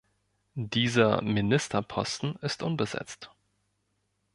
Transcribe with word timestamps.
Dieser 0.55 1.21
Ministerposten 1.21 2.35
ist 2.37 2.63
unbesetzt. 2.63 3.29